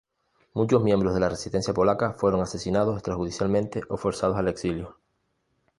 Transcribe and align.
Muchos 0.55 0.81
miembros 0.83 1.13
de 1.13 1.19
la 1.19 1.29
Resistencia 1.29 1.75
polaca 1.75 2.13
fueron 2.13 2.41
asesinados 2.41 2.95
extrajudicialmente 2.95 3.81
o 3.87 3.97
forzados 3.97 4.35
al 4.35 4.47
exilio. 4.47 4.97